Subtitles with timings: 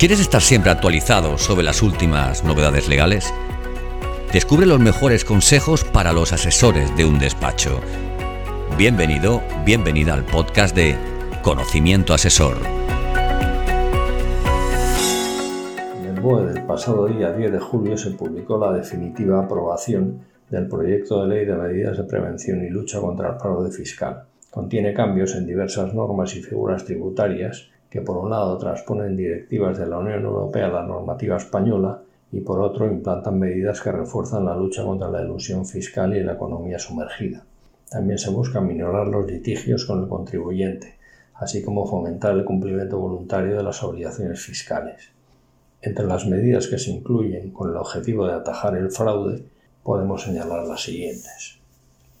[0.00, 3.34] ¿Quieres estar siempre actualizado sobre las últimas novedades legales?
[4.32, 7.82] Descubre los mejores consejos para los asesores de un despacho.
[8.78, 10.96] Bienvenido, bienvenida al podcast de
[11.42, 12.56] Conocimiento Asesor.
[15.98, 20.66] En el BOE del pasado día 10 de julio se publicó la definitiva aprobación del
[20.66, 24.22] proyecto de ley de medidas de prevención y lucha contra el fraude fiscal.
[24.50, 29.86] Contiene cambios en diversas normas y figuras tributarias que por un lado transponen directivas de
[29.86, 34.54] la Unión Europea a la normativa española y por otro implantan medidas que refuerzan la
[34.54, 37.44] lucha contra la ilusión fiscal y la economía sumergida.
[37.90, 40.94] También se busca minorar los litigios con el contribuyente,
[41.34, 45.10] así como fomentar el cumplimiento voluntario de las obligaciones fiscales.
[45.82, 49.42] Entre las medidas que se incluyen con el objetivo de atajar el fraude,
[49.82, 51.58] podemos señalar las siguientes.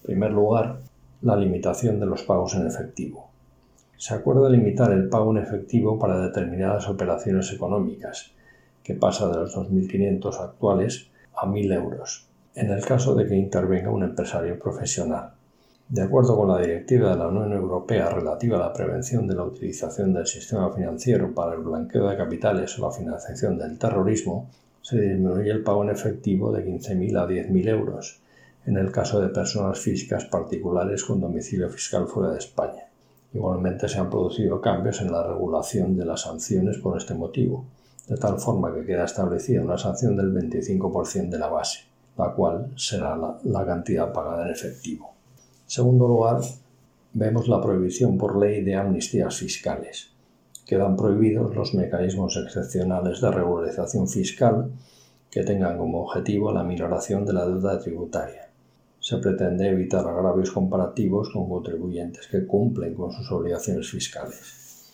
[0.00, 0.80] En primer lugar,
[1.22, 3.29] la limitación de los pagos en efectivo
[4.00, 8.32] se acuerda limitar el pago en efectivo para determinadas operaciones económicas,
[8.82, 13.90] que pasa de los 2.500 actuales a 1.000 euros, en el caso de que intervenga
[13.90, 15.32] un empresario profesional.
[15.86, 19.44] De acuerdo con la Directiva de la Unión Europea relativa a la prevención de la
[19.44, 24.48] utilización del sistema financiero para el blanqueo de capitales o la financiación del terrorismo,
[24.80, 28.22] se disminuye el pago en efectivo de 15.000 a 10.000 euros,
[28.64, 32.89] en el caso de personas físicas particulares con domicilio fiscal fuera de España.
[33.32, 37.64] Igualmente se han producido cambios en la regulación de las sanciones por este motivo,
[38.08, 41.80] de tal forma que queda establecida una sanción del 25% de la base,
[42.18, 45.14] la cual será la, cantidad pagada en efectivo.
[45.64, 46.40] En segundo lugar,
[47.12, 50.08] vemos la prohibición por ley de amnistías fiscales.
[50.66, 54.72] Quedan prohibidos los mecanismos excepcionales de regularización fiscal
[55.30, 58.49] que tengan como objetivo la minoración de la deuda tributaria
[59.00, 64.92] se pretende evitar agravios comparativos con contribuyentes que cumplen con sus obligaciones fiscales.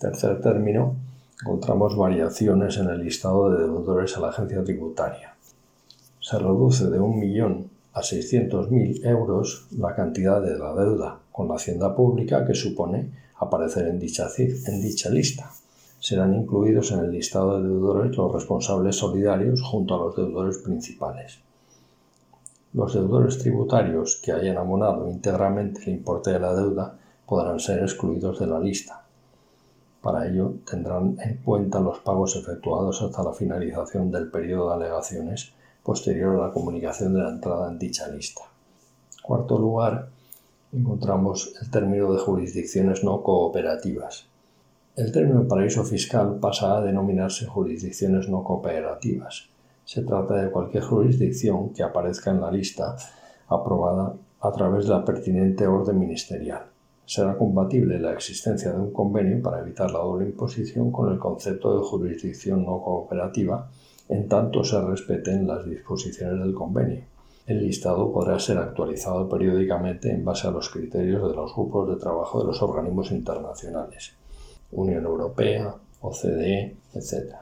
[0.00, 0.96] Tercer término,
[1.42, 5.34] encontramos variaciones en el listado de deudores a la agencia tributaria.
[6.20, 11.56] Se reduce de un millón a 600.000 euros la cantidad de la deuda con la
[11.56, 15.50] hacienda pública que supone aparecer dicha, en dicha lista.
[16.00, 21.38] Serán incluidos en el listado de deudores los responsables solidarios junto a los deudores principales.
[22.74, 28.40] Los deudores tributarios que hayan abonado íntegramente el importe de la deuda podrán ser excluidos
[28.40, 29.04] de la lista.
[30.02, 35.52] Para ello tendrán en cuenta los pagos efectuados hasta la finalización del periodo de alegaciones
[35.84, 38.42] posterior a la comunicación de la entrada en dicha lista.
[39.22, 40.08] Cuarto lugar,
[40.72, 44.26] encontramos el término de jurisdicciones no cooperativas.
[44.96, 49.53] El término paraíso fiscal pasa a denominarse jurisdicciones no cooperativas
[49.84, 52.96] se trata de cualquier jurisdicción que aparezca en la lista
[53.48, 56.66] aprobada a través de la pertinente orden ministerial.
[57.06, 61.76] Será compatible la existencia de un convenio para evitar la doble imposición con el concepto
[61.76, 63.68] de jurisdicción no cooperativa
[64.08, 67.02] en tanto se respeten las disposiciones del convenio.
[67.46, 71.96] El listado podrá ser actualizado periódicamente en base a los criterios de los grupos de
[71.96, 74.14] trabajo de los organismos internacionales,
[74.72, 77.34] Unión Europea, OCDE, etc.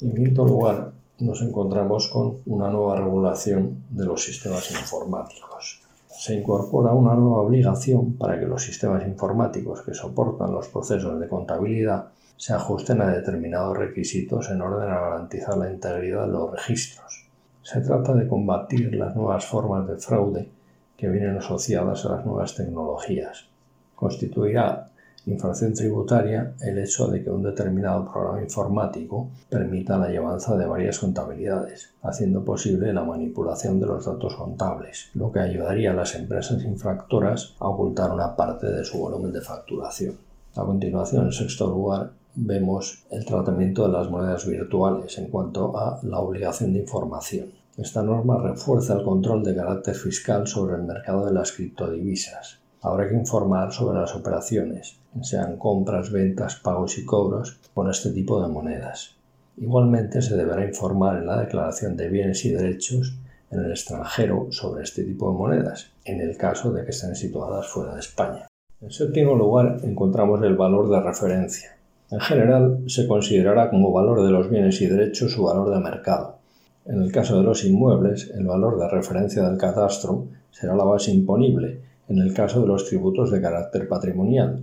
[0.00, 5.80] En quinto lugar, nos encontramos con una nueva regulación de los sistemas informáticos.
[6.08, 11.28] Se incorpora una nueva obligación para que los sistemas informáticos que soportan los procesos de
[11.28, 17.28] contabilidad se ajusten a determinados requisitos en orden a garantizar la integridad de los registros.
[17.62, 20.48] Se trata de combatir las nuevas formas de fraude
[20.96, 23.46] que vienen asociadas a las nuevas tecnologías.
[23.94, 24.90] Constituirá
[25.26, 30.98] infracción tributaria el hecho de que un determinado programa informático permita la llevanza de varias
[30.98, 36.62] contabilidades, haciendo posible la manipulación de los datos contables, lo que ayudaría a las empresas
[36.64, 40.16] infractoras a ocultar una parte de su volumen de facturación.
[40.56, 46.00] A continuación, en sexto lugar, vemos el tratamiento de las monedas virtuales en cuanto a
[46.02, 47.46] la obligación de información.
[47.76, 53.08] Esta norma refuerza el control de carácter fiscal sobre el mercado de las criptodivisas, Habrá
[53.08, 58.48] que informar sobre las operaciones, sean compras, ventas, pagos y cobros, con este tipo de
[58.48, 59.14] monedas.
[59.56, 63.16] Igualmente se deberá informar en la declaración de bienes y derechos
[63.52, 67.68] en el extranjero sobre este tipo de monedas, en el caso de que estén situadas
[67.68, 68.48] fuera de España.
[68.80, 71.76] En séptimo lugar encontramos el valor de referencia.
[72.10, 76.38] En general se considerará como valor de los bienes y derechos su valor de mercado.
[76.84, 81.12] En el caso de los inmuebles, el valor de referencia del catastro será la base
[81.12, 84.62] imponible en el caso de los tributos de carácter patrimonial,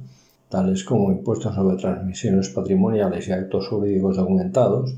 [0.50, 4.94] tales como impuestos sobre transmisiones patrimoniales y actos jurídicos documentados,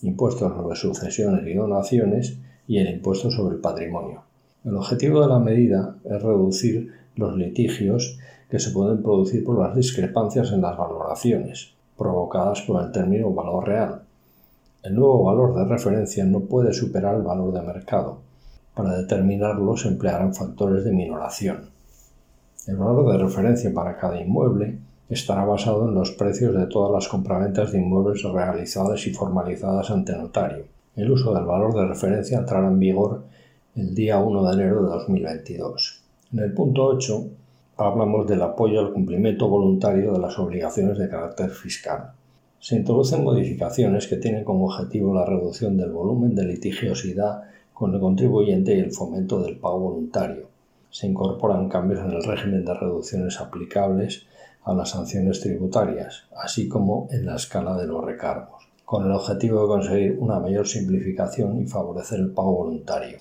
[0.00, 4.22] impuestos sobre sucesiones y donaciones y el impuesto sobre el patrimonio.
[4.64, 9.76] El objetivo de la medida es reducir los litigios que se pueden producir por las
[9.76, 14.02] discrepancias en las valoraciones, provocadas por el término valor real.
[14.82, 18.20] El nuevo valor de referencia no puede superar el valor de mercado.
[18.74, 21.73] Para determinarlo se emplearán factores de minoración.
[22.66, 24.78] El valor de referencia para cada inmueble
[25.10, 30.16] estará basado en los precios de todas las compraventas de inmuebles realizadas y formalizadas ante
[30.16, 30.64] notario.
[30.96, 33.24] El uso del valor de referencia entrará en vigor
[33.76, 36.04] el día 1 de enero de 2022.
[36.32, 37.26] En el punto 8
[37.76, 42.12] hablamos del apoyo al cumplimiento voluntario de las obligaciones de carácter fiscal.
[42.60, 47.42] Se introducen modificaciones que tienen como objetivo la reducción del volumen de litigiosidad
[47.74, 50.53] con el contribuyente y el fomento del pago voluntario.
[50.94, 54.26] Se incorporan cambios en el régimen de reducciones aplicables
[54.62, 59.62] a las sanciones tributarias, así como en la escala de los recargos, con el objetivo
[59.62, 63.18] de conseguir una mayor simplificación y favorecer el pago voluntario.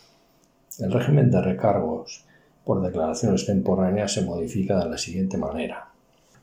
[0.77, 2.25] El régimen de recargos
[2.63, 5.89] por declaraciones temporáneas se modifica de la siguiente manera.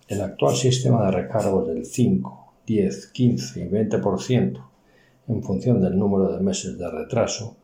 [0.09, 4.65] El actual sistema de recargos del 5, 10, 15 y 20%
[5.29, 7.57] en función del número de meses de retraso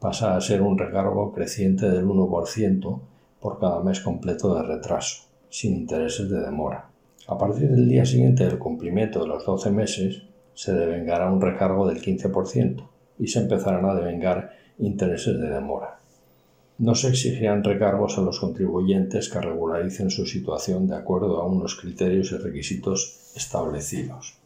[0.00, 3.00] pasa a ser un recargo creciente del 1%
[3.40, 6.88] por cada mes completo de retraso, sin intereses de demora.
[7.28, 10.22] A partir del día siguiente del cumplimiento de los 12 meses,
[10.54, 12.82] se devengará un recargo del 15%
[13.18, 16.00] y se empezarán a devengar intereses de demora
[16.80, 21.76] no se exigirán recargos a los contribuyentes que regularicen su situación de acuerdo a unos
[21.76, 24.38] criterios y requisitos establecidos.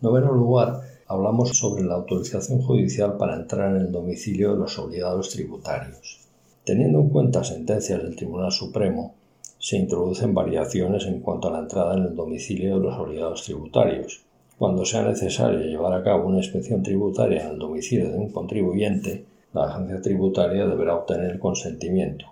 [0.00, 0.80] Noveno lugar,
[1.12, 6.20] hablamos sobre la autorización judicial para entrar en el domicilio de los obligados tributarios.
[6.64, 9.14] Teniendo en cuenta sentencias del Tribunal Supremo,
[9.58, 14.24] se introducen variaciones en cuanto a la entrada en el domicilio de los obligados tributarios.
[14.58, 19.26] Cuando sea necesario llevar a cabo una inspección tributaria en el domicilio de un contribuyente,
[19.52, 22.26] la agencia tributaria deberá obtener el consentimiento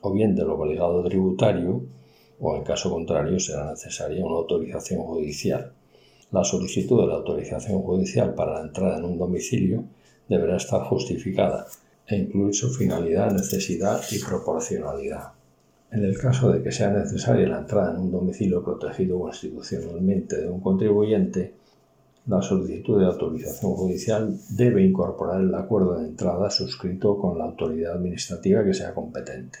[0.00, 1.82] o bien del obligado tributario
[2.40, 5.72] o en caso contrario será necesaria una autorización judicial.
[6.34, 9.84] La solicitud de la autorización judicial para la entrada en un domicilio
[10.28, 11.64] deberá estar justificada
[12.08, 15.28] e incluir su finalidad, necesidad y proporcionalidad.
[15.92, 20.48] En el caso de que sea necesaria la entrada en un domicilio protegido constitucionalmente de
[20.48, 21.54] un contribuyente,
[22.26, 27.92] la solicitud de autorización judicial debe incorporar el acuerdo de entrada suscrito con la autoridad
[27.92, 29.60] administrativa que sea competente.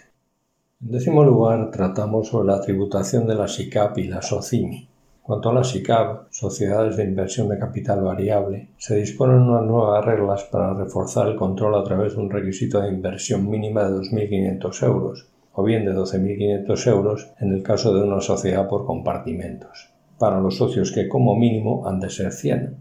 [0.82, 4.88] En décimo lugar, tratamos sobre la tributación de la SICAP y la SOCIMI.
[5.24, 10.44] Cuanto a la SICAP, Sociedades de Inversión de Capital Variable, se disponen unas nuevas reglas
[10.44, 15.26] para reforzar el control a través de un requisito de inversión mínima de 2.500 euros,
[15.54, 20.56] o bien de 12.500 euros en el caso de una sociedad por compartimentos para los
[20.56, 22.76] socios que como mínimo han de ser 100.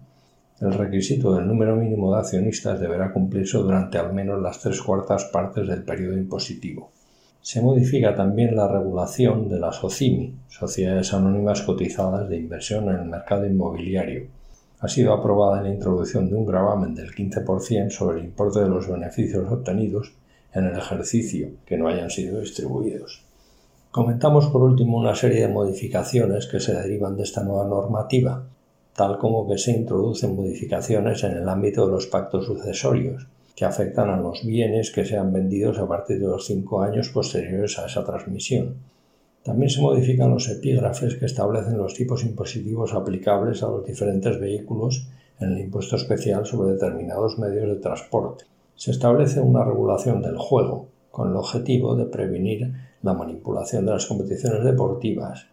[0.60, 5.26] El requisito del número mínimo de accionistas deberá cumplirse durante al menos las tres cuartas
[5.26, 6.93] partes del periodo impositivo.
[7.44, 13.06] Se modifica también la regulación de las SOCIMI, Sociedades Anónimas Cotizadas de Inversión en el
[13.10, 14.28] Mercado Inmobiliario.
[14.80, 18.88] Ha sido aprobada la introducción de un gravamen del 15% sobre el importe de los
[18.88, 20.14] beneficios obtenidos
[20.54, 23.26] en el ejercicio que no hayan sido distribuidos.
[23.92, 28.42] Comentamos por último una serie de modificaciones que se derivan de esta nueva normativa,
[28.96, 34.10] tal como que se introducen modificaciones en el ámbito de los pactos sucesorios, que afectan
[34.10, 38.04] a los bienes que sean vendidos a partir de los cinco años posteriores a esa
[38.04, 38.76] transmisión.
[39.44, 45.08] También se modifican los epígrafes que establecen los tipos impositivos aplicables a los diferentes vehículos
[45.40, 48.46] en el impuesto especial sobre determinados medios de transporte.
[48.76, 54.06] Se establece una regulación del juego, con el objetivo de prevenir la manipulación de las
[54.08, 55.46] competiciones deportivas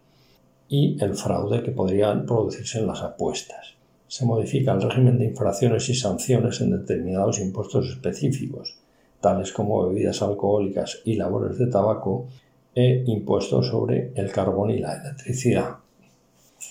[0.67, 3.75] y el fraude que podría producirse en las apuestas.
[4.11, 8.77] Se modifica el régimen de infracciones y sanciones en determinados impuestos específicos,
[9.21, 12.27] tales como bebidas alcohólicas y labores de tabaco,
[12.75, 15.77] e impuestos sobre el carbón y la electricidad.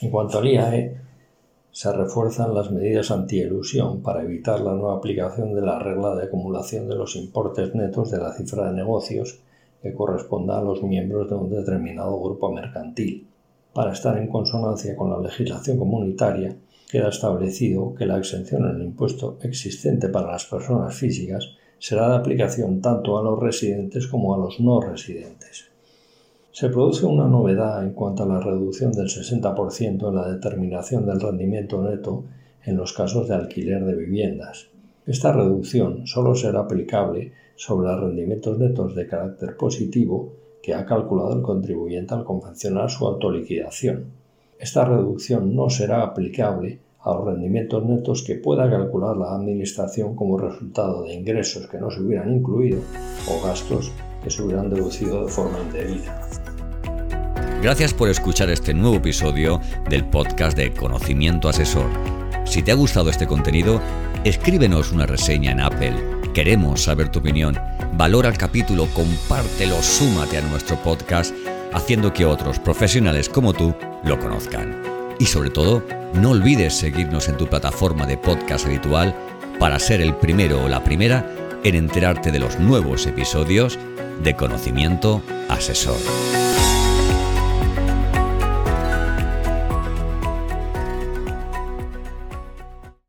[0.02, 0.96] En cuanto al IAE,
[1.70, 6.88] se refuerzan las medidas antielusión para evitar la nueva aplicación de la regla de acumulación
[6.90, 9.40] de los importes netos de la cifra de negocios
[9.80, 13.26] que corresponda a los miembros de un determinado grupo mercantil.
[13.72, 16.54] Para estar en consonancia con la legislación comunitaria,
[16.90, 22.16] queda establecido que la exención en el impuesto existente para las personas físicas será de
[22.16, 25.70] aplicación tanto a los residentes como a los no residentes.
[26.52, 31.20] Se produce una novedad en cuanto a la reducción del 60% en la determinación del
[31.20, 32.24] rendimiento neto
[32.64, 34.66] en los casos de alquiler de viviendas.
[35.06, 40.32] Esta reducción solo será aplicable sobre los rendimientos netos de carácter positivo
[40.62, 44.06] que ha calculado el contribuyente al convencionar su autoliquidación.
[44.60, 50.36] Esta reducción no será aplicable a los rendimientos netos que pueda calcular la Administración como
[50.36, 52.78] resultado de ingresos que no se hubieran incluido
[53.26, 53.90] o gastos
[54.22, 56.28] que se hubieran deducido de forma indebida.
[57.62, 61.88] Gracias por escuchar este nuevo episodio del podcast de Conocimiento Asesor.
[62.44, 63.80] Si te ha gustado este contenido,
[64.24, 65.94] escríbenos una reseña en Apple.
[66.34, 67.56] Queremos saber tu opinión.
[67.96, 71.34] Valora el capítulo, compártelo, súmate a nuestro podcast,
[71.72, 73.74] haciendo que otros profesionales como tú
[74.04, 74.82] lo conozcan.
[75.18, 75.82] Y sobre todo,
[76.14, 79.14] no olvides seguirnos en tu plataforma de podcast habitual
[79.58, 81.30] para ser el primero o la primera
[81.62, 83.78] en enterarte de los nuevos episodios
[84.22, 85.98] de Conocimiento Asesor.